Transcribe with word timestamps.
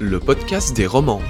le 0.00 0.20
podcast 0.20 0.76
des 0.76 0.86
romans. 0.86 1.20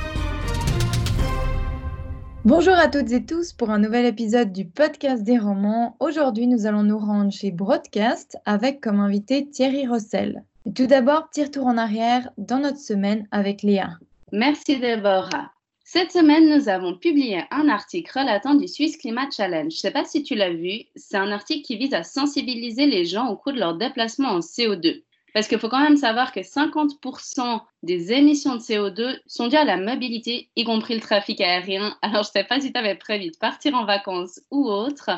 Bonjour 2.45 2.75
à 2.75 2.89
toutes 2.89 3.11
et 3.13 3.25
tous 3.25 3.55
pour 3.55 3.71
un 3.71 3.79
nouvel 3.79 4.05
épisode 4.05 4.53
du 4.53 4.67
podcast 4.67 5.23
des 5.23 5.39
romans. 5.39 5.97
Aujourd'hui, 6.01 6.47
nous 6.47 6.67
allons 6.67 6.83
nous 6.83 6.99
rendre 6.99 7.33
chez 7.33 7.51
Broadcast 7.51 8.37
avec 8.45 8.83
comme 8.83 9.01
invité 9.01 9.49
Thierry 9.49 9.87
Rossel. 9.87 10.45
Tout 10.75 10.87
d'abord, 10.87 11.31
petit 11.31 11.45
retour 11.45 11.67
en 11.67 11.79
arrière 11.79 12.29
dans 12.37 12.59
notre 12.59 12.79
semaine 12.79 13.27
avec 13.31 13.63
Léa. 13.63 13.99
Merci 14.33 14.79
Déborah. 14.79 15.51
Cette 15.85 16.13
semaine, 16.13 16.55
nous 16.55 16.69
avons 16.69 16.95
publié 16.95 17.45
un 17.51 17.71
article 17.71 18.19
relatant 18.19 18.55
du 18.55 18.69
Swiss 18.69 18.99
Climate 18.99 19.33
Challenge. 19.35 19.73
Je 19.73 19.79
ne 19.79 19.81
sais 19.81 19.91
pas 19.91 20.05
si 20.05 20.23
tu 20.23 20.35
l'as 20.35 20.53
vu, 20.53 20.83
c'est 20.95 21.17
un 21.17 21.33
article 21.33 21.63
qui 21.63 21.79
vise 21.79 21.95
à 21.95 22.03
sensibiliser 22.03 22.85
les 22.85 23.07
gens 23.07 23.29
au 23.29 23.37
coût 23.37 23.53
de 23.53 23.59
leur 23.59 23.79
déplacement 23.79 24.29
en 24.29 24.41
CO2. 24.41 25.05
Parce 25.39 25.47
qu'il 25.47 25.61
faut 25.61 25.69
quand 25.69 25.85
même 25.85 25.97
savoir 25.97 26.33
que 26.33 26.41
50% 26.41 27.61
des 27.85 28.11
émissions 28.11 28.57
de 28.57 28.61
CO2 28.61 29.21
sont 29.29 29.47
dues 29.47 29.55
à 29.55 29.65
la 29.65 29.77
mobilité, 29.77 30.51
y 30.57 30.65
compris 30.65 30.97
le 30.97 31.01
trafic 31.01 31.41
aérien. 31.41 31.95
Alors, 32.03 32.25
je 32.25 32.31
ne 32.31 32.43
sais 32.43 32.43
pas 32.43 32.59
si 32.59 32.73
tu 32.73 32.77
avais 32.77 32.97
prévu 32.97 33.31
de 33.31 33.37
partir 33.37 33.77
en 33.77 33.85
vacances 33.85 34.41
ou 34.51 34.65
autre, 34.65 35.11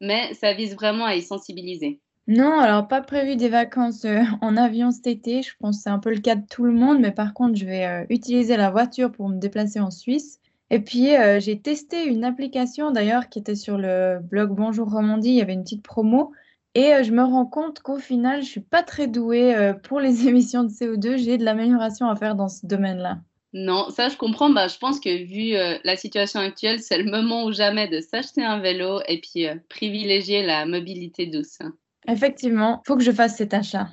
mais 0.00 0.34
ça 0.34 0.52
vise 0.52 0.74
vraiment 0.74 1.04
à 1.04 1.14
y 1.14 1.22
sensibiliser. 1.22 2.00
Non, 2.26 2.58
alors 2.58 2.88
pas 2.88 3.02
prévu 3.02 3.36
des 3.36 3.48
vacances 3.48 4.04
euh, 4.04 4.22
en 4.40 4.56
avion 4.56 4.90
cet 4.90 5.06
été. 5.06 5.42
Je 5.42 5.52
pense 5.60 5.76
que 5.76 5.82
c'est 5.84 5.90
un 5.90 6.00
peu 6.00 6.12
le 6.12 6.18
cas 6.18 6.34
de 6.34 6.44
tout 6.44 6.64
le 6.64 6.72
monde, 6.72 6.98
mais 6.98 7.12
par 7.12 7.32
contre, 7.32 7.56
je 7.56 7.64
vais 7.64 7.86
euh, 7.86 8.04
utiliser 8.10 8.56
la 8.56 8.70
voiture 8.70 9.12
pour 9.12 9.28
me 9.28 9.38
déplacer 9.38 9.78
en 9.78 9.92
Suisse. 9.92 10.40
Et 10.70 10.80
puis, 10.80 11.14
euh, 11.14 11.38
j'ai 11.38 11.60
testé 11.60 12.04
une 12.04 12.24
application 12.24 12.90
d'ailleurs 12.90 13.28
qui 13.28 13.38
était 13.38 13.54
sur 13.54 13.78
le 13.78 14.18
blog 14.20 14.56
Bonjour 14.56 14.90
Romandie. 14.90 15.28
Il 15.28 15.36
y 15.36 15.40
avait 15.40 15.52
une 15.52 15.62
petite 15.62 15.84
promo 15.84 16.32
et 16.78 16.94
euh, 16.94 17.02
je 17.02 17.10
me 17.10 17.24
rends 17.24 17.44
compte 17.44 17.80
qu'au 17.80 17.98
final, 17.98 18.40
je 18.40 18.46
suis 18.46 18.60
pas 18.60 18.84
très 18.84 19.08
douée 19.08 19.52
euh, 19.52 19.72
pour 19.72 19.98
les 19.98 20.28
émissions 20.28 20.62
de 20.62 20.68
CO2. 20.68 21.16
J'ai 21.18 21.36
de 21.36 21.44
l'amélioration 21.44 22.08
à 22.08 22.14
faire 22.14 22.36
dans 22.36 22.48
ce 22.48 22.66
domaine-là. 22.66 23.18
Non, 23.52 23.90
ça 23.90 24.08
je 24.08 24.16
comprends. 24.16 24.50
Bah, 24.50 24.68
je 24.68 24.78
pense 24.78 25.00
que 25.00 25.24
vu 25.24 25.56
euh, 25.56 25.76
la 25.82 25.96
situation 25.96 26.38
actuelle, 26.38 26.78
c'est 26.78 26.98
le 26.98 27.10
moment 27.10 27.46
ou 27.46 27.52
jamais 27.52 27.88
de 27.88 28.00
s'acheter 28.00 28.44
un 28.44 28.60
vélo 28.60 29.00
et 29.08 29.20
puis 29.20 29.46
privilégier 29.68 30.46
la 30.46 30.66
mobilité 30.66 31.26
douce. 31.26 31.58
Effectivement, 32.06 32.80
faut 32.86 32.96
que 32.96 33.02
je 33.02 33.10
fasse 33.10 33.36
cet 33.36 33.54
achat. 33.54 33.88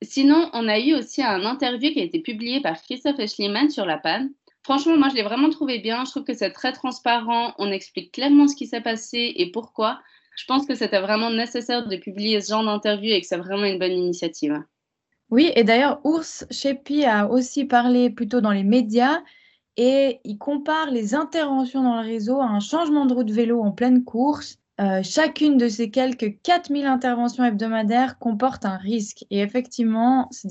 Sinon, 0.00 0.48
on 0.54 0.68
a 0.68 0.78
eu 0.78 0.94
aussi 0.94 1.22
un 1.22 1.44
interview 1.44 1.90
qui 1.90 2.00
a 2.00 2.04
été 2.04 2.20
publié 2.20 2.60
par 2.60 2.80
Christophe 2.80 3.18
Eschliman 3.18 3.68
sur 3.68 3.84
la 3.84 3.98
panne. 3.98 4.30
Franchement, 4.62 4.96
moi, 4.96 5.08
je 5.10 5.16
l'ai 5.16 5.22
vraiment 5.22 5.50
trouvé 5.50 5.80
bien. 5.80 6.06
Je 6.06 6.12
trouve 6.12 6.24
que 6.24 6.34
c'est 6.34 6.50
très 6.50 6.72
transparent. 6.72 7.52
On 7.58 7.70
explique 7.70 8.12
clairement 8.12 8.48
ce 8.48 8.56
qui 8.56 8.66
s'est 8.66 8.80
passé 8.80 9.34
et 9.36 9.50
pourquoi 9.50 10.00
je 10.36 10.44
pense 10.46 10.66
que 10.66 10.74
c'était 10.74 11.00
vraiment 11.00 11.30
nécessaire 11.30 11.86
de 11.86 11.96
publier 11.96 12.40
ce 12.40 12.50
genre 12.50 12.64
d'interview 12.64 13.10
et 13.10 13.20
que 13.20 13.26
c'est 13.26 13.36
vraiment 13.36 13.64
une 13.64 13.78
bonne 13.78 13.92
initiative. 13.92 14.62
Oui, 15.30 15.50
et 15.56 15.64
d'ailleurs, 15.64 16.00
Ours 16.04 16.44
Shepi 16.50 17.04
a 17.04 17.26
aussi 17.26 17.64
parlé 17.64 18.10
plutôt 18.10 18.40
dans 18.40 18.50
les 18.50 18.64
médias 18.64 19.20
et 19.76 20.20
il 20.24 20.36
compare 20.36 20.90
les 20.90 21.14
interventions 21.14 21.82
dans 21.82 22.00
le 22.00 22.06
réseau 22.06 22.40
à 22.40 22.44
un 22.44 22.60
changement 22.60 23.06
de 23.06 23.14
route 23.14 23.30
vélo 23.30 23.62
en 23.62 23.72
pleine 23.72 24.04
course. 24.04 24.58
Euh, 24.80 25.02
chacune 25.02 25.58
de 25.58 25.68
ces 25.68 25.90
quelques 25.90 26.40
4000 26.42 26.86
interventions 26.86 27.44
hebdomadaires 27.44 28.18
comporte 28.18 28.64
un 28.64 28.76
risque. 28.76 29.24
Et 29.30 29.40
effectivement, 29.40 30.28
c'est 30.30 30.48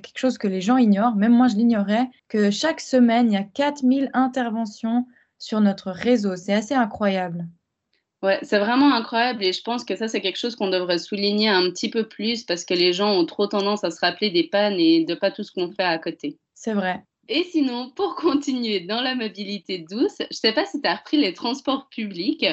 quelque 0.00 0.18
chose 0.18 0.38
que 0.38 0.48
les 0.48 0.60
gens 0.60 0.76
ignorent, 0.76 1.16
même 1.16 1.32
moi 1.32 1.48
je 1.48 1.56
l'ignorais, 1.56 2.08
que 2.28 2.50
chaque 2.50 2.80
semaine, 2.80 3.30
il 3.30 3.34
y 3.34 3.38
a 3.38 3.42
4000 3.42 4.10
interventions 4.14 5.06
sur 5.38 5.60
notre 5.60 5.90
réseau. 5.90 6.36
C'est 6.36 6.54
assez 6.54 6.74
incroyable. 6.74 7.46
Ouais, 8.24 8.38
c'est 8.40 8.58
vraiment 8.58 8.94
incroyable 8.94 9.44
et 9.44 9.52
je 9.52 9.60
pense 9.60 9.84
que 9.84 9.96
ça, 9.96 10.08
c'est 10.08 10.22
quelque 10.22 10.38
chose 10.38 10.56
qu'on 10.56 10.70
devrait 10.70 10.96
souligner 10.96 11.50
un 11.50 11.68
petit 11.68 11.90
peu 11.90 12.08
plus 12.08 12.42
parce 12.42 12.64
que 12.64 12.72
les 12.72 12.94
gens 12.94 13.12
ont 13.12 13.26
trop 13.26 13.46
tendance 13.46 13.84
à 13.84 13.90
se 13.90 14.00
rappeler 14.00 14.30
des 14.30 14.44
pannes 14.44 14.80
et 14.80 15.04
de 15.04 15.14
pas 15.14 15.30
tout 15.30 15.42
ce 15.42 15.52
qu'on 15.52 15.70
fait 15.70 15.84
à 15.84 15.98
côté. 15.98 16.38
C'est 16.54 16.72
vrai. 16.72 17.02
Et 17.28 17.42
sinon, 17.44 17.90
pour 17.90 18.14
continuer 18.16 18.80
dans 18.80 19.02
la 19.02 19.14
mobilité 19.14 19.84
douce, 19.90 20.22
je 20.30 20.36
sais 20.38 20.52
pas 20.52 20.64
si 20.64 20.80
tu 20.80 20.88
as 20.88 20.94
repris 20.94 21.18
les 21.18 21.34
transports 21.34 21.86
publics. 21.90 22.46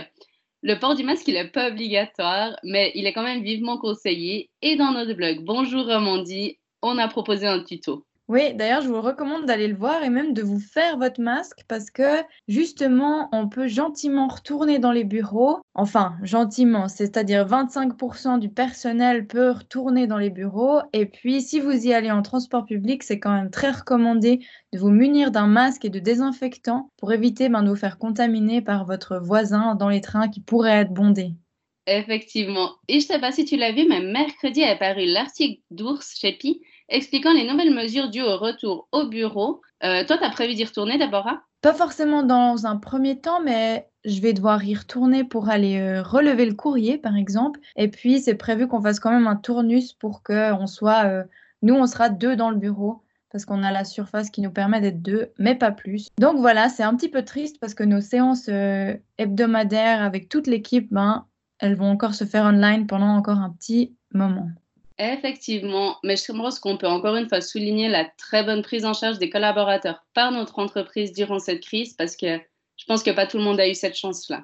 Le 0.62 0.78
port 0.78 0.94
du 0.94 1.04
masque, 1.04 1.30
il 1.30 1.36
n'est 1.36 1.48
pas 1.48 1.70
obligatoire, 1.70 2.60
mais 2.66 2.92
il 2.94 3.08
est 3.08 3.14
quand 3.14 3.24
même 3.24 3.42
vivement 3.42 3.78
conseillé. 3.78 4.50
Et 4.62 4.76
dans 4.76 4.92
notre 4.92 5.14
blog 5.14 5.40
Bonjour 5.46 5.86
Romandie, 5.86 6.60
on 6.82 6.98
a 6.98 7.08
proposé 7.08 7.48
un 7.48 7.64
tuto. 7.64 8.06
Oui, 8.32 8.54
d'ailleurs, 8.54 8.82
je 8.82 8.88
vous 8.88 9.02
recommande 9.02 9.46
d'aller 9.46 9.68
le 9.68 9.76
voir 9.76 10.04
et 10.04 10.10
même 10.10 10.34
de 10.34 10.42
vous 10.42 10.58
faire 10.58 10.98
votre 10.98 11.20
masque 11.20 11.66
parce 11.68 11.92
que 11.92 12.24
justement, 12.48 13.28
on 13.34 13.50
peut 13.50 13.68
gentiment 13.68 14.30
retourner 14.30 14.80
dans 14.80 14.94
les 14.94 15.04
bureaux. 15.04 15.60
Enfin, 15.74 16.16
gentiment, 16.24 16.88
c'est-à-dire 16.88 17.46
25% 17.46 18.40
du 18.40 18.48
personnel 18.48 19.28
peut 19.28 19.50
retourner 19.50 20.08
dans 20.08 20.18
les 20.18 20.30
bureaux. 20.30 20.80
Et 20.94 21.08
puis, 21.08 21.42
si 21.42 21.60
vous 21.60 21.74
y 21.74 21.94
allez 21.94 22.10
en 22.10 22.22
transport 22.22 22.64
public, 22.64 23.04
c'est 23.04 23.20
quand 23.20 23.34
même 23.34 23.50
très 23.50 23.72
recommandé 23.72 24.40
de 24.72 24.80
vous 24.80 24.92
munir 24.92 25.32
d'un 25.32 25.48
masque 25.48 25.84
et 25.84 25.90
de 25.90 26.00
désinfectant 26.00 26.90
pour 26.96 27.12
éviter 27.12 27.50
ben, 27.50 27.64
de 27.64 27.70
vous 27.70 27.76
faire 27.76 27.98
contaminer 27.98 28.62
par 28.62 28.86
votre 28.86 29.20
voisin 29.20 29.76
dans 29.76 29.90
les 29.90 30.00
trains 30.00 30.30
qui 30.30 30.40
pourraient 30.40 30.80
être 30.80 30.94
bondés. 30.94 31.34
Effectivement. 31.86 32.76
Et 32.88 33.02
je 33.02 33.08
ne 33.08 33.12
sais 33.12 33.20
pas 33.20 33.34
si 33.34 33.44
tu 33.44 33.58
l'as 33.58 33.74
vu, 33.74 33.86
mais 33.90 34.00
mercredi 34.00 34.62
est 34.62 34.70
apparu 34.70 35.06
l'article 35.06 35.62
d'Ours 35.70 36.16
chez 36.18 36.32
Pi 36.32 36.62
expliquant 36.92 37.34
les 37.34 37.50
nouvelles 37.50 37.74
mesures 37.74 38.10
dues 38.10 38.22
au 38.22 38.38
retour 38.38 38.88
au 38.92 39.08
bureau. 39.08 39.62
Euh, 39.84 40.06
toi, 40.06 40.18
tu 40.18 40.24
as 40.24 40.30
prévu 40.30 40.54
d'y 40.54 40.64
retourner, 40.64 40.98
Déborah 40.98 41.42
Pas 41.62 41.74
forcément 41.74 42.24
dans 42.24 42.66
un 42.66 42.78
premier 42.78 43.20
temps, 43.20 43.42
mais 43.42 43.90
je 44.06 44.22
vais 44.22 44.34
devoir 44.34 44.64
y 44.64 44.76
retourner 44.76 45.24
pour 45.24 45.50
aller 45.50 45.80
euh, 45.80 46.04
relever 46.04 46.46
le 46.46 46.54
courrier, 46.54 46.98
par 46.98 47.16
exemple. 47.16 47.60
Et 47.76 47.88
puis, 47.88 48.20
c'est 48.20 48.36
prévu 48.36 48.68
qu'on 48.68 48.82
fasse 48.82 49.00
quand 49.00 49.12
même 49.12 49.28
un 49.28 49.36
tournus 49.36 49.94
pour 49.94 50.24
qu'on 50.24 50.68
soit... 50.68 51.06
Euh, 51.06 51.24
nous, 51.62 51.76
on 51.76 51.88
sera 51.88 52.10
deux 52.10 52.36
dans 52.36 52.50
le 52.50 52.58
bureau 52.58 53.04
parce 53.32 53.46
qu'on 53.46 53.64
a 53.64 53.72
la 53.72 53.86
surface 53.86 54.30
qui 54.30 54.42
nous 54.42 54.52
permet 54.52 54.82
d'être 54.82 55.02
deux, 55.02 55.32
mais 55.38 55.56
pas 55.56 55.72
plus. 55.72 56.10
Donc 56.20 56.38
voilà, 56.40 56.68
c'est 56.68 56.84
un 56.84 56.96
petit 56.96 57.08
peu 57.08 57.24
triste 57.24 57.60
parce 57.62 57.74
que 57.74 57.84
nos 57.84 58.02
séances 58.02 58.50
hebdomadaires 59.18 60.02
avec 60.02 60.28
toute 60.28 60.48
l'équipe, 60.48 60.92
ben, 60.92 61.26
elles 61.60 61.76
vont 61.76 61.90
encore 61.90 62.14
se 62.14 62.26
faire 62.26 62.44
online 62.44 62.88
pendant 62.88 63.16
encore 63.16 63.38
un 63.38 63.52
petit 63.52 63.96
moment. 64.14 64.50
Effectivement, 65.04 65.98
mais 66.04 66.16
je 66.16 66.32
pense 66.32 66.60
qu'on 66.60 66.78
peut 66.78 66.88
encore 66.88 67.16
une 67.16 67.28
fois 67.28 67.42
souligner 67.42 67.90
la 67.90 68.06
très 68.20 68.44
bonne 68.44 68.62
prise 68.62 68.86
en 68.86 68.94
charge 68.94 69.18
des 69.18 69.32
collaborateurs 69.32 70.06
par 70.14 70.32
notre 70.32 70.60
entreprise 70.60 71.12
durant 71.12 71.40
cette 71.40 71.62
crise 71.62 71.96
parce 71.96 72.16
que 72.16 72.38
je 72.78 72.86
pense 72.86 73.02
que 73.02 73.10
pas 73.10 73.26
tout 73.26 73.38
le 73.38 73.44
monde 73.44 73.60
a 73.60 73.68
eu 73.68 73.74
cette 73.74 73.96
chance-là. 73.96 74.44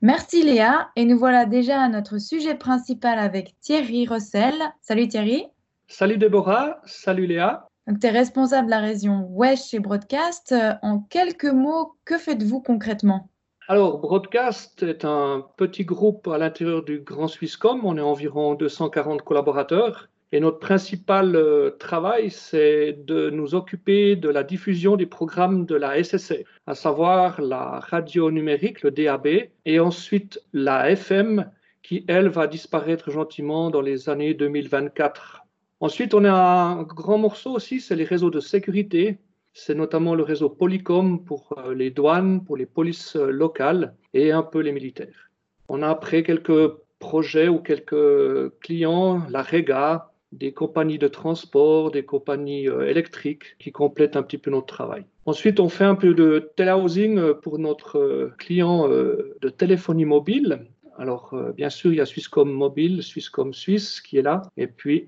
Merci 0.00 0.44
Léa, 0.44 0.90
et 0.94 1.04
nous 1.04 1.18
voilà 1.18 1.46
déjà 1.46 1.82
à 1.82 1.88
notre 1.88 2.18
sujet 2.18 2.54
principal 2.54 3.18
avec 3.18 3.56
Thierry 3.60 4.06
Rossel. 4.06 4.54
Salut 4.82 5.08
Thierry. 5.08 5.46
Salut 5.88 6.16
Déborah, 6.16 6.80
salut 6.84 7.26
Léa. 7.26 7.66
tu 7.88 8.06
es 8.06 8.10
responsable 8.10 8.66
de 8.66 8.70
la 8.70 8.80
région 8.80 9.26
Ouest 9.30 9.68
chez 9.68 9.80
Broadcast. 9.80 10.54
En 10.82 11.00
quelques 11.00 11.44
mots, 11.46 11.96
que 12.04 12.18
faites-vous 12.18 12.60
concrètement? 12.60 13.31
Alors, 13.72 14.00
Broadcast 14.00 14.82
est 14.82 15.06
un 15.06 15.46
petit 15.56 15.86
groupe 15.86 16.28
à 16.28 16.36
l'intérieur 16.36 16.82
du 16.82 16.98
Grand 16.98 17.26
Swisscom. 17.26 17.86
On 17.86 17.96
est 17.96 18.02
environ 18.02 18.52
240 18.54 19.22
collaborateurs. 19.22 20.10
Et 20.30 20.40
notre 20.40 20.58
principal 20.58 21.34
euh, 21.34 21.70
travail, 21.78 22.30
c'est 22.30 22.92
de 22.92 23.30
nous 23.30 23.54
occuper 23.54 24.14
de 24.14 24.28
la 24.28 24.42
diffusion 24.42 24.96
des 24.96 25.06
programmes 25.06 25.64
de 25.64 25.74
la 25.74 26.04
SSC, 26.04 26.44
à 26.66 26.74
savoir 26.74 27.40
la 27.40 27.80
radio 27.80 28.30
numérique, 28.30 28.82
le 28.82 28.90
DAB, 28.90 29.26
et 29.64 29.80
ensuite 29.80 30.38
la 30.52 30.90
FM, 30.90 31.50
qui, 31.82 32.04
elle, 32.08 32.28
va 32.28 32.48
disparaître 32.48 33.10
gentiment 33.10 33.70
dans 33.70 33.80
les 33.80 34.10
années 34.10 34.34
2024. 34.34 35.46
Ensuite, 35.80 36.12
on 36.12 36.26
a 36.26 36.34
un 36.34 36.82
grand 36.82 37.16
morceau 37.16 37.52
aussi, 37.52 37.80
c'est 37.80 37.96
les 37.96 38.04
réseaux 38.04 38.30
de 38.30 38.40
sécurité, 38.40 39.16
c'est 39.52 39.74
notamment 39.74 40.14
le 40.14 40.22
réseau 40.22 40.48
Polycom 40.48 41.24
pour 41.24 41.54
euh, 41.58 41.74
les 41.74 41.90
douanes, 41.90 42.44
pour 42.44 42.56
les 42.56 42.66
polices 42.66 43.16
euh, 43.16 43.30
locales 43.30 43.94
et 44.14 44.32
un 44.32 44.42
peu 44.42 44.60
les 44.60 44.72
militaires. 44.72 45.30
On 45.68 45.82
a 45.82 45.88
après 45.88 46.22
quelques 46.22 46.72
projets 46.98 47.48
ou 47.48 47.58
quelques 47.58 48.58
clients, 48.60 49.22
la 49.28 49.42
Rega, 49.42 50.10
des 50.32 50.52
compagnies 50.52 50.98
de 50.98 51.08
transport, 51.08 51.90
des 51.90 52.04
compagnies 52.04 52.68
euh, 52.68 52.88
électriques 52.88 53.56
qui 53.58 53.72
complètent 53.72 54.16
un 54.16 54.22
petit 54.22 54.38
peu 54.38 54.50
notre 54.50 54.66
travail. 54.66 55.04
Ensuite, 55.26 55.60
on 55.60 55.68
fait 55.68 55.84
un 55.84 55.94
peu 55.94 56.14
de 56.14 56.50
telehousing 56.56 57.34
pour 57.34 57.58
notre 57.58 58.32
client 58.38 58.88
de 58.88 59.48
téléphonie 59.56 60.04
mobile. 60.04 60.66
Alors, 60.98 61.32
bien 61.54 61.70
sûr, 61.70 61.92
il 61.92 61.98
y 61.98 62.00
a 62.00 62.06
Swisscom 62.06 62.50
Mobile, 62.50 63.04
Swisscom 63.04 63.54
Suisse 63.54 64.00
qui 64.00 64.18
est 64.18 64.22
là, 64.22 64.42
et 64.56 64.66
puis 64.66 65.06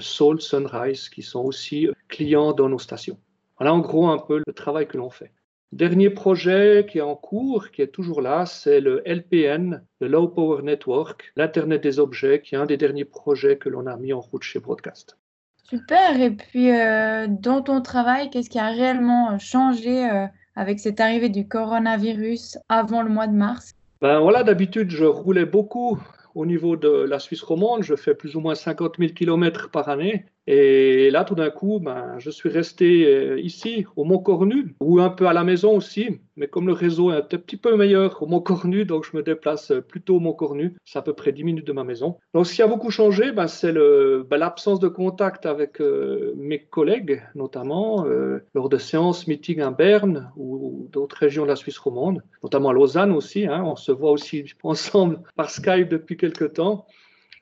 Soul 0.00 0.42
Sunrise 0.42 1.08
qui 1.08 1.22
sont 1.22 1.44
aussi 1.44 1.88
clients 2.08 2.52
dans 2.52 2.68
nos 2.68 2.78
stations. 2.78 3.18
Voilà 3.58 3.74
en 3.74 3.80
gros 3.80 4.08
un 4.08 4.18
peu 4.18 4.42
le 4.44 4.52
travail 4.52 4.86
que 4.86 4.96
l'on 4.96 5.10
fait. 5.10 5.32
Dernier 5.72 6.10
projet 6.10 6.86
qui 6.88 6.98
est 6.98 7.02
en 7.02 7.16
cours, 7.16 7.70
qui 7.72 7.82
est 7.82 7.88
toujours 7.88 8.22
là, 8.22 8.46
c'est 8.46 8.80
le 8.80 9.02
LPN, 9.04 9.82
le 10.00 10.06
Low 10.06 10.28
Power 10.28 10.62
Network, 10.62 11.32
l'Internet 11.34 11.82
des 11.82 11.98
objets, 11.98 12.40
qui 12.42 12.54
est 12.54 12.58
un 12.58 12.66
des 12.66 12.76
derniers 12.76 13.04
projets 13.04 13.58
que 13.58 13.68
l'on 13.68 13.86
a 13.86 13.96
mis 13.96 14.12
en 14.12 14.20
route 14.20 14.44
chez 14.44 14.60
Broadcast. 14.60 15.18
Super. 15.64 16.20
Et 16.20 16.30
puis, 16.30 16.70
euh, 16.70 17.26
dans 17.28 17.62
ton 17.62 17.80
travail, 17.80 18.30
qu'est-ce 18.30 18.50
qui 18.50 18.58
a 18.58 18.68
réellement 18.68 19.36
changé 19.38 20.08
euh, 20.08 20.26
avec 20.54 20.78
cette 20.78 21.00
arrivée 21.00 21.28
du 21.28 21.48
coronavirus 21.48 22.58
avant 22.68 23.02
le 23.02 23.10
mois 23.10 23.26
de 23.26 23.34
mars? 23.34 23.74
Ben 24.00 24.20
voilà, 24.20 24.44
d'habitude, 24.44 24.90
je 24.90 25.04
roulais 25.04 25.46
beaucoup 25.46 25.98
au 26.34 26.46
niveau 26.46 26.76
de 26.76 26.88
la 26.88 27.18
Suisse 27.18 27.42
romande. 27.42 27.82
Je 27.82 27.96
fais 27.96 28.14
plus 28.14 28.36
ou 28.36 28.40
moins 28.40 28.54
50 28.54 28.96
000 28.98 29.12
km 29.12 29.70
par 29.70 29.88
année. 29.88 30.26
Et 30.46 31.10
là, 31.10 31.24
tout 31.24 31.34
d'un 31.34 31.50
coup, 31.50 31.80
ben, 31.80 32.18
je 32.18 32.30
suis 32.30 32.50
resté 32.50 33.06
euh, 33.06 33.40
ici, 33.40 33.86
au 33.96 34.04
Mont-Cornu, 34.04 34.74
ou 34.78 35.00
un 35.00 35.08
peu 35.08 35.26
à 35.26 35.32
la 35.32 35.42
maison 35.42 35.74
aussi. 35.74 36.20
Mais 36.36 36.48
comme 36.48 36.66
le 36.66 36.74
réseau 36.74 37.12
est 37.12 37.16
un 37.16 37.38
petit 37.38 37.56
peu 37.56 37.76
meilleur 37.76 38.22
au 38.22 38.26
Mont-Cornu, 38.26 38.84
donc 38.84 39.06
je 39.10 39.16
me 39.16 39.22
déplace 39.22 39.72
plutôt 39.88 40.16
au 40.16 40.20
Mont-Cornu. 40.20 40.76
C'est 40.84 40.98
à 40.98 41.02
peu 41.02 41.14
près 41.14 41.32
10 41.32 41.44
minutes 41.44 41.66
de 41.66 41.72
ma 41.72 41.84
maison. 41.84 42.18
Donc, 42.34 42.46
ce 42.46 42.54
qui 42.54 42.60
a 42.60 42.66
beaucoup 42.66 42.90
changé, 42.90 43.32
ben, 43.32 43.46
c'est 43.46 43.72
ben, 43.72 44.36
l'absence 44.36 44.80
de 44.80 44.88
contact 44.88 45.46
avec 45.46 45.80
euh, 45.80 46.34
mes 46.36 46.58
collègues, 46.58 47.22
notamment 47.34 48.04
euh, 48.04 48.44
lors 48.54 48.68
de 48.68 48.76
séances, 48.76 49.26
meetings 49.26 49.62
à 49.62 49.70
Berne 49.70 50.30
ou, 50.36 50.88
d'autres 50.92 51.16
régions 51.16 51.44
de 51.44 51.48
la 51.48 51.56
Suisse 51.56 51.78
romande, 51.78 52.22
notamment 52.42 52.68
à 52.68 52.72
Lausanne 52.74 53.12
aussi. 53.12 53.46
Hein. 53.46 53.62
on 53.64 53.76
se 53.76 53.92
voit 53.92 54.10
aussi 54.10 54.44
ensemble 54.62 55.22
par 55.36 55.48
Skype 55.48 55.88
depuis 55.88 56.18
quelques 56.18 56.54
temps. 56.54 56.86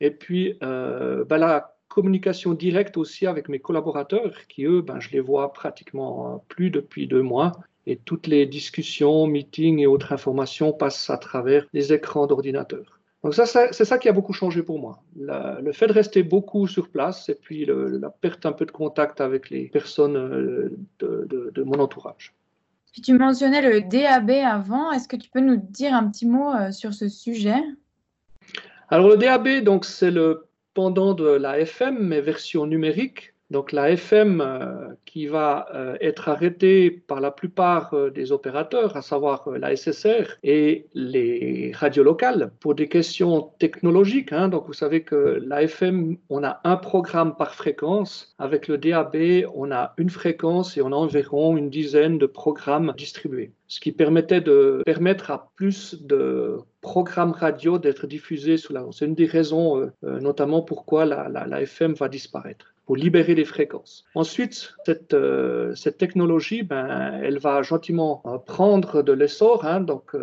Et 0.01 0.11
puis, 0.11 0.57
ben, 0.61 1.39
la 1.39 1.72
communication 1.93 2.55
directe 2.55 2.97
aussi 2.97 3.27
avec 3.27 3.49
mes 3.49 3.59
collaborateurs 3.59 4.33
qui, 4.49 4.65
eux, 4.65 4.83
ben, 4.83 5.01
je 5.01 5.11
les 5.11 5.21
vois 5.21 5.53
pratiquement 5.53 6.45
plus 6.49 6.71
depuis 6.71 7.07
deux 7.07 7.23
mois. 7.23 7.53
Et 7.87 7.97
toutes 7.97 8.27
les 8.27 8.47
discussions, 8.47 9.27
meetings 9.27 9.81
et 9.81 9.87
autres 9.87 10.13
informations 10.13 10.73
passent 10.73 11.11
à 11.11 11.19
travers 11.19 11.67
les 11.73 11.93
écrans 11.93 12.27
d'ordinateur. 12.27 13.01
Donc 13.25 13.35
ça, 13.35 13.47
c'est 13.47 13.85
ça 13.85 13.99
qui 13.99 14.09
a 14.09 14.13
beaucoup 14.13 14.33
changé 14.33 14.63
pour 14.63 14.81
moi. 14.81 15.03
le 15.17 15.73
fait 15.73 15.87
de 15.87 15.93
rester 15.93 16.23
beaucoup 16.23 16.67
sur 16.67 16.89
place 16.89 17.29
et 17.29 17.37
puis 17.37 17.65
la 17.67 18.11
perte 18.11 18.47
un 18.47 18.53
peu 18.53 18.67
de 18.67 18.73
contact 18.73 19.21
avec 19.21 19.51
les 19.51 19.69
personnes 19.69 20.17
euh, 20.17 20.77
de, 20.99 21.51
de 21.55 21.63
mon 21.63 21.79
entourage. 21.79 22.35
Puis 22.93 23.01
tu 23.01 23.15
mentionnais 23.15 23.63
le 23.63 23.81
DAB 23.81 24.31
avant. 24.45 24.93
Est-ce 24.93 25.09
que 25.09 25.17
tu 25.17 25.31
peux 25.31 25.41
nous 25.41 25.57
dire 25.57 25.95
un 25.95 26.09
petit 26.09 26.27
mot 26.27 26.53
euh, 26.53 26.73
sur 26.73 26.93
ce 26.93 27.09
sujet? 27.09 27.63
Alors 28.89 29.09
le 29.09 29.17
DAB, 29.17 29.65
donc 29.65 29.87
c'est 29.87 30.11
le 30.11 30.47
pendant 30.75 31.15
de 31.15 31.25
la 31.27 31.59
FM, 31.61 31.99
mais 31.99 32.21
version 32.21 32.67
numérique. 32.67 33.32
Donc 33.53 33.73
la 33.73 33.91
FM 33.91 34.41
euh, 34.41 34.95
qui 35.05 35.27
va 35.27 35.67
euh, 35.75 35.97
être 36.01 36.31
arrêtée 36.31 36.91
par 36.91 37.21
la 37.21 37.31
plupart 37.31 37.93
euh, 37.93 38.09
des 38.09 38.33
opérateurs, 38.33 38.97
à 38.97 39.03
savoir 39.03 39.47
la 39.51 39.77
SSR 39.77 40.39
et 40.43 40.87
les 40.95 41.71
radios 41.75 42.03
locales, 42.03 42.53
pour 42.61 42.75
des 42.75 42.89
questions 42.89 43.51
technologiques. 43.59 44.33
Hein. 44.33 44.49
Donc 44.49 44.67
vous 44.67 44.73
savez 44.73 45.03
que 45.03 45.39
la 45.47 45.65
FM, 45.65 46.17
on 46.31 46.43
a 46.43 46.61
un 46.65 46.77
programme 46.77 47.37
par 47.37 47.55
fréquence. 47.55 48.35
Avec 48.39 48.69
le 48.69 48.79
DAB, 48.79 49.17
on 49.55 49.71
a 49.71 49.93
une 49.99 50.09
fréquence 50.09 50.79
et 50.79 50.81
on 50.81 50.91
a 50.91 50.97
environ 50.97 51.59
une 51.59 51.69
dizaine 51.69 52.17
de 52.17 52.27
programmes 52.27 52.95
distribués 52.97 53.53
ce 53.69 53.81
qui 53.81 53.91
permettait 53.91 54.43
de 54.43 54.83
permettre 54.85 55.31
à 55.31 55.51
plus 55.57 56.03
de 56.03 56.59
programmes 56.83 57.33
radio 57.33 57.79
d'être 57.79 58.07
diffusés 58.07 58.59
sous 58.59 58.75
la 58.75 58.85
C'est 58.93 59.07
une 59.07 59.15
des 59.15 59.25
raisons 59.25 59.91
notamment 60.03 60.61
pourquoi 60.61 61.07
la, 61.07 61.31
la, 61.31 61.63
FM 61.63 61.95
va 61.95 62.11
disparaître 62.11 62.75
pour 62.87 62.97
libérer 62.97 63.35
les 63.35 63.45
fréquences. 63.45 64.05
Ensuite, 64.15 64.75
cette, 64.85 65.15
euh, 65.15 65.75
technologie, 65.99 66.63
ben, 66.63 67.21
elle 67.23 67.39
va 67.39 67.63
gentiment 67.63 68.23
euh, 68.27 68.39
prendre 68.39 69.03
de 69.03 69.13
l'essor, 69.13 69.65
hein, 69.65 69.81
donc, 69.81 70.17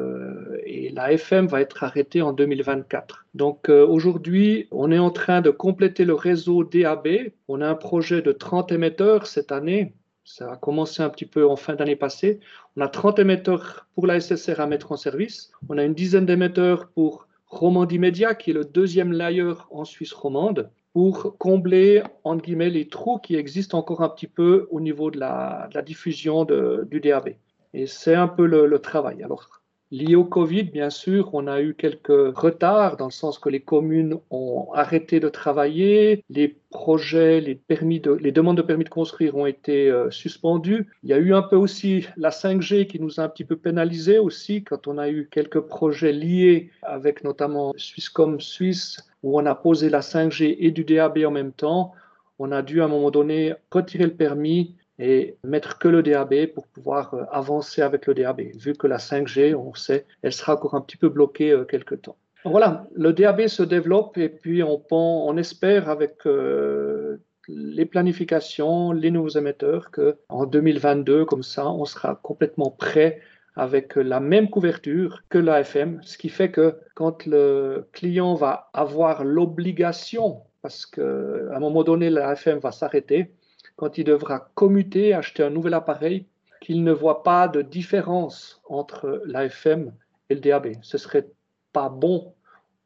et 0.65 0.89
la 0.91 1.11
FM 1.13 1.47
va 1.47 1.61
être 1.61 1.83
arrêtée 1.83 2.21
en 2.21 2.33
2024. 2.33 3.25
Donc 3.33 3.69
aujourd'hui, 3.69 4.67
on 4.71 4.91
est 4.91 4.99
en 4.99 5.11
train 5.11 5.41
de 5.41 5.49
compléter 5.49 6.05
le 6.05 6.13
réseau 6.13 6.63
DAB. 6.63 7.07
On 7.47 7.61
a 7.61 7.67
un 7.67 7.75
projet 7.75 8.21
de 8.21 8.31
30 8.31 8.71
émetteurs 8.71 9.27
cette 9.27 9.51
année 9.51 9.93
ça 10.29 10.51
a 10.51 10.57
commencé 10.57 11.01
un 11.01 11.09
petit 11.09 11.25
peu 11.25 11.47
en 11.47 11.55
fin 11.55 11.73
d'année 11.73 11.95
passée. 11.95 12.39
On 12.77 12.81
a 12.81 12.87
30 12.87 13.17
émetteurs 13.17 13.87
pour 13.95 14.05
la 14.05 14.19
SSR 14.19 14.59
à 14.59 14.67
mettre 14.67 14.91
en 14.91 14.95
service. 14.95 15.51
On 15.69 15.77
a 15.79 15.83
une 15.83 15.95
dizaine 15.95 16.27
d'émetteurs 16.27 16.89
pour 16.89 17.27
Romandie 17.47 17.97
Média, 17.97 18.35
qui 18.35 18.51
est 18.51 18.53
le 18.53 18.63
deuxième 18.63 19.11
layer 19.11 19.53
en 19.71 19.85
Suisse 19.85 20.13
romande, 20.13 20.69
pour 20.93 21.37
combler, 21.37 22.03
entre 22.23 22.43
guillemets, 22.43 22.69
les 22.69 22.87
trous 22.87 23.19
qui 23.19 23.35
existent 23.35 23.77
encore 23.77 24.01
un 24.01 24.09
petit 24.09 24.27
peu 24.27 24.67
au 24.71 24.81
niveau 24.81 25.11
de 25.11 25.19
la, 25.19 25.69
diffusion 25.85 26.45
du 26.45 26.99
DAB. 26.99 27.35
Et 27.73 27.85
c'est 27.85 28.15
un 28.15 28.27
peu 28.27 28.45
le, 28.45 28.79
travail. 28.79 29.23
Alors, 29.23 29.59
Lié 29.91 30.15
au 30.15 30.23
Covid, 30.23 30.65
bien 30.65 30.91
sûr, 30.91 31.31
on 31.33 31.47
a 31.47 31.61
eu 31.61 31.73
quelques 31.73 32.37
retards 32.37 32.95
dans 32.97 33.07
le 33.07 33.11
sens 33.11 33.39
que 33.39 33.49
les 33.49 33.59
communes 33.59 34.19
ont 34.29 34.71
arrêté 34.73 35.19
de 35.19 35.29
travailler, 35.29 36.23
les 36.29 36.59
projets, 36.69 37.41
les 37.41 38.31
demandes 38.31 38.57
de 38.57 38.61
permis 38.61 38.83
de 38.83 38.89
construire 38.89 39.35
ont 39.35 39.47
été 39.47 39.89
euh, 39.89 40.11
suspendues. 40.11 40.87
Il 41.01 41.09
y 41.09 41.13
a 41.13 41.17
eu 41.17 41.33
un 41.33 41.41
peu 41.41 41.55
aussi 41.55 42.05
la 42.17 42.29
5G 42.29 42.85
qui 42.85 42.99
nous 42.99 43.19
a 43.19 43.23
un 43.23 43.29
petit 43.29 43.43
peu 43.43 43.55
pénalisé 43.55 44.19
aussi 44.19 44.63
quand 44.63 44.85
on 44.85 44.99
a 44.99 45.09
eu 45.09 45.27
quelques 45.31 45.61
projets 45.61 46.13
liés 46.13 46.69
avec 46.83 47.23
notamment 47.23 47.73
Swisscom 47.75 48.39
Suisse 48.39 49.08
où 49.23 49.39
on 49.39 49.45
a 49.45 49.55
posé 49.55 49.89
la 49.89 50.01
5G 50.01 50.55
et 50.59 50.71
du 50.71 50.83
DAB 50.83 51.19
en 51.25 51.31
même 51.31 51.51
temps. 51.51 51.93
On 52.37 52.51
a 52.51 52.61
dû 52.61 52.81
à 52.81 52.85
un 52.85 52.87
moment 52.87 53.11
donné 53.11 53.53
retirer 53.71 54.05
le 54.05 54.13
permis 54.13 54.75
et 54.99 55.37
mettre 55.43 55.79
que 55.79 55.87
le 55.87 56.03
DAB 56.03 56.47
pour 56.47 56.67
pouvoir 56.67 57.13
euh, 57.13 57.23
avancer 57.31 57.81
avec 57.81 58.05
le 58.05 58.13
DAB. 58.13 58.41
Vu 58.55 58.73
que 58.73 58.87
la 58.87 58.97
5G, 58.97 59.55
on 59.55 59.73
sait, 59.73 60.05
elle 60.21 60.33
sera 60.33 60.53
encore 60.53 60.75
un 60.75 60.81
petit 60.81 60.97
peu 60.97 61.09
bloquée 61.09 61.51
euh, 61.51 61.63
quelque 61.63 61.95
temps. 61.95 62.17
voilà, 62.43 62.85
le 62.95 63.13
DAB 63.13 63.47
se 63.47 63.63
développe 63.63 64.17
et 64.17 64.29
puis 64.29 64.61
on, 64.61 64.81
on 64.91 65.37
espère 65.37 65.89
avec 65.89 66.25
euh, 66.25 67.17
les 67.47 67.85
planifications, 67.85 68.91
les 68.91 69.09
nouveaux 69.09 69.29
émetteurs, 69.29 69.89
qu'en 69.91 70.45
2022, 70.45 71.25
comme 71.25 71.43
ça, 71.43 71.69
on 71.69 71.85
sera 71.85 72.19
complètement 72.21 72.69
prêt 72.69 73.21
avec 73.55 73.95
la 73.95 74.19
même 74.19 74.49
couverture 74.49 75.23
que 75.29 75.37
l'AFM, 75.37 76.01
ce 76.03 76.17
qui 76.17 76.29
fait 76.29 76.51
que 76.51 76.79
quand 76.95 77.25
le 77.25 77.87
client 77.91 78.35
va 78.35 78.69
avoir 78.73 79.23
l'obligation, 79.23 80.41
parce 80.61 80.85
qu'à 80.85 81.01
un 81.01 81.59
moment 81.59 81.83
donné, 81.83 82.09
l'AFM 82.09 82.59
va 82.59 82.71
s'arrêter, 82.71 83.31
quand 83.75 83.97
il 83.97 84.03
devra 84.03 84.51
commuter, 84.55 85.13
acheter 85.13 85.43
un 85.43 85.49
nouvel 85.49 85.73
appareil, 85.73 86.25
qu'il 86.61 86.83
ne 86.83 86.91
voit 86.91 87.23
pas 87.23 87.47
de 87.47 87.61
différence 87.61 88.61
entre 88.67 89.21
l'AFM 89.25 89.93
et 90.29 90.35
le 90.35 90.41
DAB. 90.41 90.73
Ce 90.81 90.97
serait 90.97 91.27
pas 91.71 91.89
bon, 91.89 92.33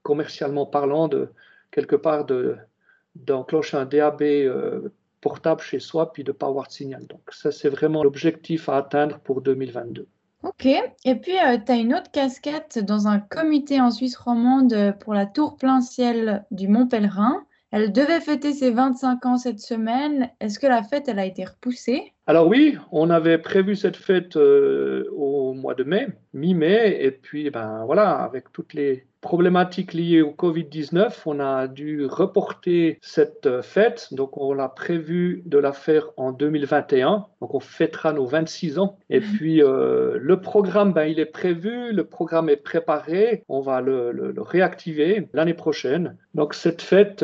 commercialement 0.03 0.65
parlant, 0.65 1.07
de 1.07 1.29
quelque 1.71 1.95
part 1.95 2.25
d'enclencher 3.15 3.77
un 3.77 3.85
DAB 3.85 4.21
euh, 4.21 4.89
portable 5.21 5.61
chez 5.61 5.79
soi 5.79 6.11
puis 6.11 6.23
de 6.23 6.31
ne 6.31 6.37
pas 6.37 6.47
avoir 6.47 6.67
de 6.67 6.73
signal. 6.73 7.07
Donc 7.07 7.21
ça, 7.31 7.51
c'est 7.51 7.69
vraiment 7.69 8.03
l'objectif 8.03 8.69
à 8.69 8.77
atteindre 8.77 9.19
pour 9.19 9.41
2022. 9.41 10.07
Ok, 10.43 10.65
et 10.65 11.15
puis 11.15 11.37
euh, 11.37 11.57
tu 11.65 11.71
as 11.71 11.75
une 11.75 11.93
autre 11.93 12.11
casquette 12.11 12.77
dans 12.77 13.07
un 13.07 13.19
comité 13.19 13.79
en 13.79 13.91
Suisse 13.91 14.17
romande 14.17 14.93
pour 14.99 15.13
la 15.13 15.25
tour 15.25 15.55
plein 15.55 15.79
ciel 15.79 16.45
du 16.51 16.67
Mont 16.67 16.85
Pèlerin. 16.85 17.45
Elle 17.71 17.93
devait 17.93 18.19
fêter 18.19 18.51
ses 18.51 18.69
25 18.69 19.25
ans 19.25 19.37
cette 19.37 19.59
semaine. 19.59 20.29
Est-ce 20.41 20.59
que 20.59 20.67
la 20.67 20.83
fête, 20.83 21.07
elle 21.07 21.17
a 21.17 21.25
été 21.25 21.45
repoussée? 21.45 22.13
Alors 22.27 22.47
oui, 22.47 22.77
on 22.91 23.09
avait 23.09 23.37
prévu 23.37 23.75
cette 23.75 23.95
fête 23.95 24.35
euh, 24.35 25.09
au 25.15 25.53
mois 25.53 25.75
de 25.75 25.83
mai, 25.83 26.07
mi-mai, 26.33 26.97
et 27.01 27.11
puis 27.11 27.49
ben 27.49 27.85
voilà, 27.85 28.11
avec 28.11 28.51
toutes 28.51 28.73
les 28.73 29.07
problématiques 29.23 29.93
liées 29.93 30.21
au 30.21 30.31
Covid-19, 30.31 31.21
on 31.25 31.39
a 31.39 31.67
dû 31.67 32.05
reporter 32.05 32.99
cette 33.01 33.47
euh, 33.47 33.61
fête. 33.63 34.09
Donc, 34.11 34.37
on 34.37 34.53
l'a 34.53 34.67
prévu 34.67 35.41
de 35.45 35.57
la 35.57 35.71
faire 35.71 36.09
en 36.17 36.33
2021. 36.33 37.25
Donc, 37.41 37.55
on 37.55 37.59
fêtera 37.61 38.11
nos 38.13 38.25
26 38.25 38.77
ans. 38.77 38.97
Et 39.09 39.21
mhm. 39.21 39.25
puis, 39.33 39.63
euh, 39.63 40.17
le 40.19 40.41
programme, 40.41 40.91
ben, 40.93 41.05
il 41.05 41.19
est 41.19 41.25
prévu, 41.25 41.93
le 41.93 42.03
programme 42.03 42.49
est 42.49 42.57
préparé. 42.57 43.43
On 43.47 43.61
va 43.61 43.81
le, 43.81 44.35
réactiver 44.37 45.29
l'année 45.33 45.53
prochaine. 45.53 46.17
Donc, 46.33 46.53
cette 46.55 46.81
fête, 46.81 47.23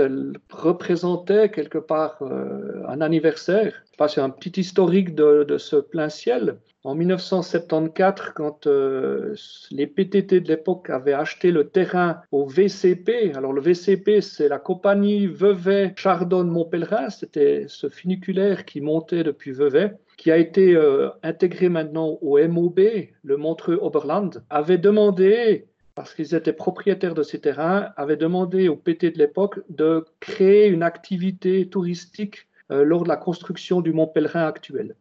représentait 0.52 1.50
quelque 1.50 1.80
part 1.80 2.18
euh, 2.22 2.84
un 2.88 3.02
anniversaire. 3.02 3.74
C'est 4.08 4.22
un 4.22 4.30
petit 4.30 4.62
historique 4.62 5.16
de, 5.16 5.44
de 5.44 5.58
ce 5.58 5.76
plein 5.76 6.10
ciel. 6.10 6.58
En 6.86 6.96
1974, 6.96 8.32
quand 8.36 8.66
euh, 8.66 9.36
les 9.72 9.86
PTT 9.86 10.40
de 10.40 10.48
l'époque 10.48 10.90
avaient 10.90 11.14
acheté 11.14 11.52
le 11.52 11.68
terrain 11.68 12.22
au 12.32 12.46
VCP, 12.46 13.34
alors 13.36 13.52
le 13.52 13.60
VCP, 13.60 14.22
c'est 14.22 14.48
la 14.48 14.60
compagnie 14.60 15.28
Vevey 15.28 15.94
Chardonne 15.98 16.50
Montpellerin, 16.50 17.10
c'était 17.10 17.66
ce 17.68 17.90
funiculaire 17.90 18.64
qui 18.64 18.80
montait 18.80 19.24
depuis 19.24 19.52
Vevey, 19.52 19.94
qui 20.16 20.32
a 20.32 20.38
été 20.38 20.74
euh, 20.74 21.10
intégré 21.22 21.68
maintenant 21.68 22.18
au 22.22 22.40
MOB, 22.48 22.80
le 23.24 23.38
Montreux 23.38 23.78
Oberland, 23.82 24.42
avait 24.50 24.78
demandé 24.78 25.68
parce 26.00 26.16
qu'ils 26.16 26.34
étaient 26.34 26.54
propriétaires 26.54 27.14
de 27.14 27.24
ces 27.24 27.42
terrains, 27.42 27.92
avait 27.98 28.16
demandé 28.16 28.70
au 28.70 28.78
PT 28.78 29.12
de 29.12 29.18
l'époque 29.18 29.60
de 29.68 30.06
créer 30.22 30.68
une 30.68 30.82
activité 30.82 31.68
touristique 31.68 32.48
euh, 32.72 32.86
lors 32.86 33.04
de 33.04 33.10
la 33.10 33.18
construction 33.18 33.82
du 33.82 33.92
Mont 33.92 34.08
Pèlerin 34.08 34.46
actuel. 34.46 34.96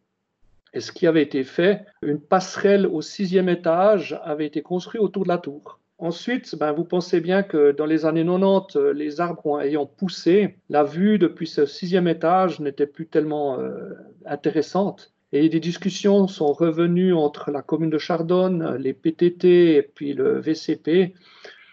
Et 0.74 0.80
ce 0.80 0.90
qui 0.90 1.06
avait 1.06 1.22
été 1.22 1.44
fait, 1.44 1.84
une 2.02 2.18
passerelle 2.18 2.84
au 2.84 3.00
sixième 3.00 3.48
étage 3.48 4.20
avait 4.24 4.46
été 4.46 4.60
construite 4.60 5.00
autour 5.00 5.22
de 5.22 5.28
la 5.28 5.38
tour. 5.38 5.78
Ensuite, 5.98 6.56
ben, 6.56 6.72
vous 6.72 6.84
pensez 6.84 7.20
bien 7.20 7.44
que 7.44 7.70
dans 7.70 7.86
les 7.86 8.04
années 8.04 8.24
90, 8.24 8.76
les 8.92 9.20
arbres 9.20 9.60
ayant 9.60 9.86
poussé, 9.86 10.56
la 10.68 10.82
vue 10.82 11.20
depuis 11.20 11.46
ce 11.46 11.64
sixième 11.64 12.08
étage 12.08 12.58
n'était 12.58 12.88
plus 12.88 13.06
tellement 13.06 13.60
euh, 13.60 13.94
intéressante. 14.26 15.12
Et 15.32 15.48
des 15.48 15.60
discussions 15.60 16.26
sont 16.26 16.52
revenues 16.52 17.12
entre 17.12 17.50
la 17.50 17.62
commune 17.62 17.90
de 17.90 17.98
Chardonne, 17.98 18.76
les 18.76 18.94
PTT 18.94 19.76
et 19.76 19.82
puis 19.82 20.14
le 20.14 20.40
VCP 20.40 21.14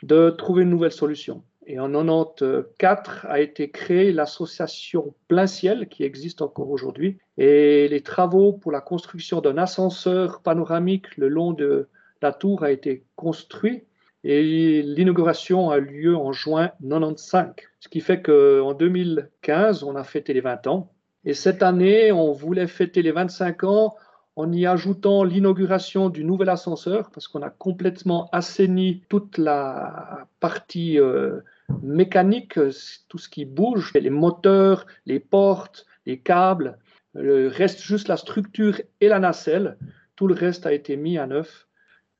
de 0.03 0.29
trouver 0.29 0.63
une 0.63 0.69
nouvelle 0.69 0.91
solution. 0.91 1.43
Et 1.67 1.79
en 1.79 1.89
94 1.89 3.25
a 3.27 3.39
été 3.39 3.71
créée 3.71 4.11
l'association 4.11 5.15
Plein 5.27 5.47
Ciel 5.47 5.87
qui 5.87 6.03
existe 6.03 6.41
encore 6.41 6.69
aujourd'hui. 6.69 7.17
Et 7.37 7.87
les 7.87 8.01
travaux 8.01 8.53
pour 8.53 8.71
la 8.71 8.81
construction 8.81 9.41
d'un 9.41 9.57
ascenseur 9.57 10.41
panoramique 10.41 11.17
le 11.17 11.27
long 11.27 11.53
de 11.53 11.87
la 12.21 12.33
tour 12.33 12.63
a 12.63 12.71
été 12.71 13.03
construit. 13.15 13.83
Et 14.23 14.81
l'inauguration 14.81 15.69
a 15.69 15.77
lieu 15.77 16.15
en 16.15 16.31
juin 16.31 16.71
95. 16.81 17.53
Ce 17.79 17.89
qui 17.89 18.01
fait 18.01 18.21
qu'en 18.21 18.73
2015, 18.73 19.83
on 19.83 19.95
a 19.95 20.03
fêté 20.03 20.33
les 20.33 20.41
20 20.41 20.67
ans. 20.67 20.91
Et 21.25 21.33
cette 21.33 21.63
année, 21.63 22.11
on 22.11 22.31
voulait 22.31 22.67
fêter 22.67 23.01
les 23.01 23.11
25 23.11 23.63
ans 23.63 23.95
en 24.35 24.51
y 24.51 24.65
ajoutant 24.65 25.23
l'inauguration 25.23 26.09
du 26.09 26.23
nouvel 26.23 26.49
ascenseur, 26.49 27.09
parce 27.09 27.27
qu'on 27.27 27.41
a 27.41 27.49
complètement 27.49 28.29
assaini 28.31 29.01
toute 29.07 29.37
la 29.37 30.27
partie 30.39 30.99
euh, 30.99 31.39
mécanique, 31.81 32.59
tout 33.07 33.17
ce 33.17 33.29
qui 33.29 33.45
bouge, 33.45 33.93
les 33.93 34.09
moteurs, 34.09 34.85
les 35.05 35.19
portes, 35.19 35.85
les 36.05 36.19
câbles. 36.19 36.77
Reste 37.15 37.81
juste 37.81 38.09
la 38.09 38.17
structure 38.17 38.81
et 38.99 39.07
la 39.07 39.19
nacelle. 39.19 39.77
Tout 40.17 40.27
le 40.27 40.33
reste 40.33 40.65
a 40.65 40.73
été 40.73 40.97
mis 40.97 41.17
à 41.17 41.27
neuf. 41.27 41.67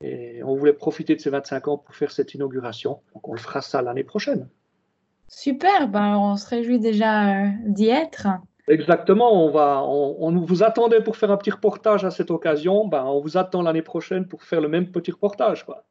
Et 0.00 0.42
on 0.42 0.54
voulait 0.54 0.72
profiter 0.72 1.14
de 1.14 1.20
ces 1.20 1.30
25 1.30 1.68
ans 1.68 1.78
pour 1.78 1.94
faire 1.94 2.10
cette 2.10 2.34
inauguration. 2.34 3.00
Donc 3.14 3.28
on 3.28 3.32
le 3.32 3.38
fera 3.38 3.60
ça 3.60 3.82
l'année 3.82 4.04
prochaine. 4.04 4.48
Super, 5.28 5.88
ben 5.88 6.16
on 6.16 6.36
se 6.36 6.48
réjouit 6.48 6.78
déjà 6.78 7.44
euh, 7.44 7.48
d'y 7.66 7.88
être. 7.88 8.28
Exactement, 8.68 9.44
on, 9.44 9.50
va, 9.50 9.82
on, 9.84 10.36
vous 10.40 10.62
attendait 10.62 11.00
pour 11.00 11.16
faire 11.16 11.30
un 11.30 11.36
petit 11.36 11.52
reportage 11.52 12.04
à 12.04 12.10
cette 12.10 12.30
occasion. 12.30 12.86
Ben, 12.86 13.04
on 13.04 13.20
vous 13.20 13.36
attend 13.36 13.62
l'année 13.62 13.82
prochaine 13.82 14.26
pour 14.26 14.42
faire 14.42 14.60
le 14.60 14.68
même 14.68 14.90
petit 14.90 15.12
reportage. 15.12 15.64
Quoi. 15.64 15.86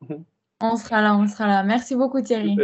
On 0.62 0.76
sera 0.76 1.02
là, 1.02 1.16
on 1.16 1.28
sera 1.28 1.48
là. 1.48 1.64
Merci 1.64 1.96
beaucoup 1.96 2.22
Thierry. 2.22 2.58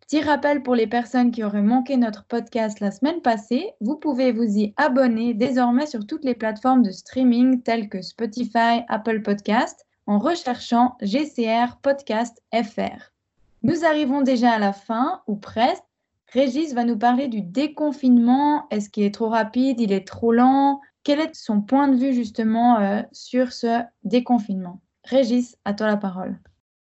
Petit 0.00 0.20
rappel 0.20 0.62
pour 0.62 0.76
les 0.76 0.86
personnes 0.86 1.32
qui 1.32 1.42
auraient 1.42 1.62
manqué 1.62 1.96
notre 1.96 2.24
podcast 2.26 2.78
la 2.78 2.92
semaine 2.92 3.22
passée, 3.22 3.72
vous 3.80 3.96
pouvez 3.96 4.30
vous 4.30 4.56
y 4.56 4.72
abonner 4.76 5.34
désormais 5.34 5.86
sur 5.86 6.06
toutes 6.06 6.24
les 6.24 6.34
plateformes 6.34 6.82
de 6.82 6.92
streaming 6.92 7.62
telles 7.62 7.88
que 7.88 8.02
Spotify, 8.02 8.84
Apple 8.88 9.22
Podcast 9.22 9.84
en 10.06 10.18
recherchant 10.18 10.96
GCR 11.02 11.78
Podcast 11.82 12.40
FR. 12.52 13.12
Nous 13.62 13.84
arrivons 13.84 14.22
déjà 14.22 14.52
à 14.52 14.58
la 14.60 14.72
fin, 14.72 15.22
ou 15.26 15.34
presque, 15.34 15.82
Régis 16.32 16.74
va 16.74 16.84
nous 16.84 16.98
parler 16.98 17.28
du 17.28 17.40
déconfinement. 17.40 18.66
Est-ce 18.70 18.90
qu'il 18.90 19.04
est 19.04 19.14
trop 19.14 19.28
rapide? 19.28 19.80
Il 19.80 19.92
est 19.92 20.06
trop 20.06 20.32
lent? 20.32 20.80
Quel 21.04 21.20
est 21.20 21.34
son 21.34 21.60
point 21.60 21.86
de 21.86 21.96
vue 21.96 22.12
justement 22.12 22.80
euh, 22.80 23.02
sur 23.12 23.52
ce 23.52 23.82
déconfinement? 24.02 24.82
Régis, 25.04 25.56
à 25.64 25.72
toi 25.72 25.86
la 25.86 25.96
parole. 25.96 26.36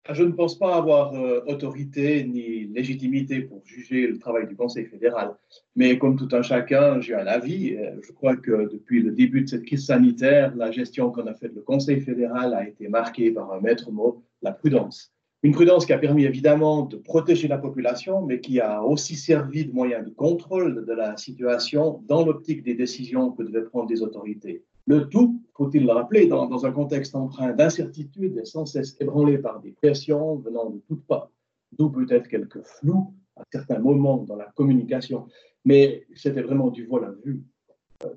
Je 0.09 0.23
ne 0.23 0.31
pense 0.31 0.57
pas 0.57 0.75
avoir 0.75 1.13
euh, 1.13 1.41
autorité 1.47 2.23
ni 2.23 2.65
légitimité 2.65 3.41
pour 3.41 3.61
juger 3.65 4.07
le 4.07 4.19
travail 4.19 4.47
du 4.47 4.55
Conseil 4.55 4.85
fédéral. 4.85 5.35
Mais 5.75 5.97
comme 5.97 6.17
tout 6.17 6.29
un 6.33 6.41
chacun, 6.43 6.99
j'ai 6.99 7.15
un 7.15 7.25
avis. 7.25 7.75
Euh, 7.75 7.99
je 8.03 8.11
crois 8.11 8.35
que 8.35 8.71
depuis 8.71 9.01
le 9.01 9.11
début 9.11 9.41
de 9.41 9.47
cette 9.47 9.65
crise 9.65 9.85
sanitaire, 9.85 10.55
la 10.55 10.71
gestion 10.71 11.11
qu'on 11.11 11.25
a 11.27 11.33
faite 11.33 11.53
le 11.55 11.61
Conseil 11.61 12.01
fédéral 12.01 12.53
a 12.53 12.67
été 12.67 12.89
marquée 12.89 13.31
par 13.31 13.51
un 13.51 13.59
maître 13.59 13.91
mot, 13.91 14.23
la 14.41 14.51
prudence. 14.51 15.11
Une 15.43 15.53
prudence 15.53 15.87
qui 15.87 15.93
a 15.93 15.97
permis 15.97 16.25
évidemment 16.25 16.83
de 16.83 16.97
protéger 16.97 17.47
la 17.47 17.57
population, 17.57 18.21
mais 18.21 18.39
qui 18.39 18.59
a 18.59 18.83
aussi 18.83 19.15
servi 19.15 19.65
de 19.65 19.73
moyen 19.73 20.03
de 20.03 20.11
contrôle 20.11 20.85
de 20.85 20.93
la 20.93 21.17
situation 21.17 22.03
dans 22.07 22.23
l'optique 22.23 22.61
des 22.61 22.75
décisions 22.75 23.31
que 23.31 23.41
devaient 23.41 23.65
prendre 23.65 23.89
les 23.89 24.03
autorités. 24.03 24.63
Le 24.85 25.09
tout, 25.09 25.41
faut-il 25.55 25.85
le 25.85 25.91
rappeler, 25.93 26.27
dans, 26.27 26.65
un 26.65 26.71
contexte 26.71 27.15
empreint 27.15 27.53
d'incertitude 27.53 28.37
et 28.37 28.45
sans 28.45 28.67
cesse 28.67 28.95
ébranlé 28.99 29.39
par 29.39 29.59
des 29.61 29.71
pressions 29.71 30.35
venant 30.35 30.69
de 30.69 30.79
toutes 30.87 31.05
parts, 31.07 31.31
d'où 31.71 31.89
peut-être 31.89 32.27
quelques 32.27 32.61
flous 32.61 33.11
à 33.35 33.43
certains 33.51 33.79
moments 33.79 34.17
dans 34.17 34.35
la 34.35 34.51
communication, 34.55 35.25
mais 35.65 36.05
c'était 36.13 36.41
vraiment 36.43 36.69
du 36.69 36.85
vol 36.85 37.05
à 37.05 37.13
vue 37.25 37.41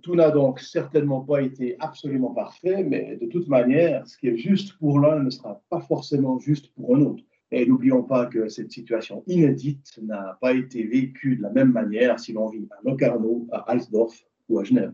tout 0.02 0.14
n'a 0.14 0.30
donc 0.30 0.60
certainement 0.60 1.20
pas 1.20 1.42
été 1.42 1.76
absolument 1.78 2.32
parfait, 2.32 2.84
mais 2.84 3.16
de 3.16 3.26
toute 3.26 3.48
manière, 3.48 4.06
ce 4.06 4.16
qui 4.16 4.28
est 4.28 4.36
juste 4.36 4.78
pour 4.78 4.98
l'un 4.98 5.22
ne 5.22 5.30
sera 5.30 5.62
pas 5.70 5.80
forcément 5.80 6.38
juste 6.38 6.72
pour 6.74 6.96
un 6.96 7.00
autre. 7.02 7.22
Et 7.50 7.66
n'oublions 7.66 8.02
pas 8.02 8.26
que 8.26 8.48
cette 8.48 8.72
situation 8.72 9.22
inédite 9.26 9.98
n'a 10.02 10.38
pas 10.40 10.54
été 10.54 10.82
vécue 10.84 11.36
de 11.36 11.42
la 11.42 11.50
même 11.50 11.72
manière 11.72 12.18
si 12.18 12.32
l'on 12.32 12.48
vit 12.48 12.66
à 12.70 12.88
Locarno, 12.88 13.46
à 13.52 13.58
Alsdorf 13.70 14.24
ou 14.48 14.58
à 14.58 14.64
Genève. 14.64 14.92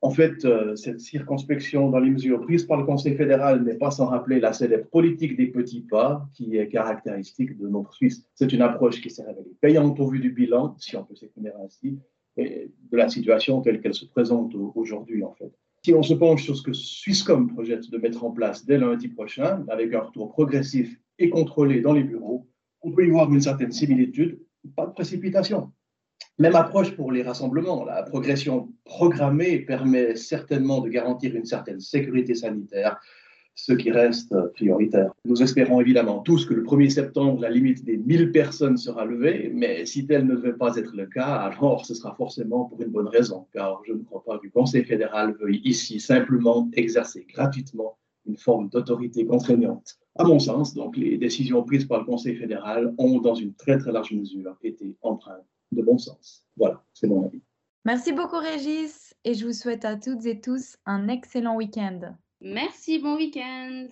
En 0.00 0.10
fait, 0.10 0.44
euh, 0.44 0.76
cette 0.76 1.00
circonspection 1.00 1.88
dans 1.88 1.98
les 1.98 2.10
mesures 2.10 2.42
prises 2.42 2.64
par 2.64 2.76
le 2.76 2.84
Conseil 2.84 3.16
fédéral 3.16 3.62
n'est 3.62 3.78
pas 3.78 3.90
sans 3.90 4.06
rappeler 4.06 4.38
la 4.38 4.52
célèbre 4.52 4.86
politique 4.88 5.36
des 5.36 5.46
petits 5.46 5.80
pas 5.80 6.28
qui 6.34 6.58
est 6.58 6.68
caractéristique 6.68 7.56
de 7.56 7.68
notre 7.68 7.94
Suisse. 7.94 8.28
C'est 8.34 8.52
une 8.52 8.60
approche 8.60 9.00
qui 9.00 9.08
s'est 9.08 9.22
révélée 9.22 9.56
payante 9.62 9.98
au 10.00 10.08
vu 10.08 10.20
du 10.20 10.30
bilan, 10.30 10.74
si 10.78 10.94
on 10.96 11.04
peut 11.04 11.14
s'exprimer 11.14 11.52
ainsi, 11.64 11.98
de 12.36 12.96
la 12.96 13.08
situation 13.08 13.60
telle 13.60 13.80
qu'elle 13.80 13.94
se 13.94 14.06
présente 14.06 14.54
aujourd'hui, 14.74 15.22
en 15.22 15.32
fait. 15.34 15.52
Si 15.84 15.92
on 15.92 16.02
se 16.02 16.14
penche 16.14 16.44
sur 16.44 16.56
ce 16.56 16.62
que 16.62 16.72
Swisscom 16.72 17.52
projette 17.52 17.90
de 17.90 17.98
mettre 17.98 18.24
en 18.24 18.30
place 18.30 18.64
dès 18.64 18.78
lundi 18.78 19.08
prochain, 19.08 19.64
avec 19.68 19.92
un 19.92 20.00
retour 20.00 20.32
progressif 20.32 20.98
et 21.18 21.28
contrôlé 21.28 21.80
dans 21.80 21.92
les 21.92 22.04
bureaux, 22.04 22.48
on 22.80 22.92
peut 22.92 23.06
y 23.06 23.10
voir 23.10 23.32
une 23.32 23.40
certaine 23.40 23.72
similitude, 23.72 24.40
pas 24.76 24.86
de 24.86 24.92
précipitation. 24.92 25.72
Même 26.38 26.56
approche 26.56 26.96
pour 26.96 27.12
les 27.12 27.22
rassemblements. 27.22 27.84
La 27.84 28.02
progression 28.02 28.72
programmée 28.84 29.60
permet 29.60 30.16
certainement 30.16 30.80
de 30.80 30.88
garantir 30.88 31.36
une 31.36 31.44
certaine 31.44 31.80
sécurité 31.80 32.34
sanitaire 32.34 32.98
ce 33.54 33.72
qui 33.72 33.90
reste 33.90 34.34
prioritaire. 34.54 35.12
Nous 35.24 35.42
espérons 35.42 35.80
évidemment 35.80 36.20
tous 36.20 36.44
que 36.46 36.54
le 36.54 36.62
1er 36.64 36.90
septembre, 36.90 37.40
la 37.40 37.50
limite 37.50 37.84
des 37.84 37.96
1000 37.96 38.32
personnes 38.32 38.76
sera 38.76 39.04
levée, 39.04 39.50
mais 39.54 39.86
si 39.86 40.06
tel 40.06 40.26
ne 40.26 40.34
devait 40.34 40.54
pas 40.54 40.76
être 40.76 40.94
le 40.94 41.06
cas, 41.06 41.34
alors 41.36 41.86
ce 41.86 41.94
sera 41.94 42.14
forcément 42.14 42.64
pour 42.64 42.80
une 42.82 42.90
bonne 42.90 43.08
raison, 43.08 43.46
car 43.52 43.80
je 43.86 43.92
ne 43.92 44.02
crois 44.02 44.24
pas 44.24 44.38
que 44.38 44.44
le 44.44 44.50
Conseil 44.50 44.84
fédéral 44.84 45.36
veuille 45.40 45.60
ici 45.64 46.00
simplement 46.00 46.68
exercer 46.74 47.26
gratuitement 47.28 47.96
une 48.26 48.36
forme 48.36 48.68
d'autorité 48.70 49.26
contraignante. 49.26 49.98
À 50.16 50.24
mon 50.24 50.38
sens, 50.38 50.74
donc, 50.74 50.96
les 50.96 51.18
décisions 51.18 51.62
prises 51.62 51.84
par 51.84 52.00
le 52.00 52.06
Conseil 52.06 52.36
fédéral 52.36 52.94
ont, 52.98 53.20
dans 53.20 53.34
une 53.34 53.54
très 53.54 53.78
très 53.78 53.92
large 53.92 54.12
mesure, 54.12 54.56
été 54.62 54.96
empreintes 55.02 55.44
de 55.72 55.82
bon 55.82 55.98
sens. 55.98 56.44
Voilà, 56.56 56.82
c'est 56.92 57.06
mon 57.06 57.24
avis. 57.24 57.42
Merci 57.84 58.12
beaucoup 58.12 58.38
Régis 58.38 59.14
et 59.24 59.34
je 59.34 59.46
vous 59.46 59.52
souhaite 59.52 59.84
à 59.84 59.96
toutes 59.96 60.24
et 60.24 60.40
tous 60.40 60.76
un 60.86 61.08
excellent 61.08 61.56
week-end. 61.56 62.16
Merci, 62.44 62.98
bon 62.98 63.16
week-end. 63.16 63.88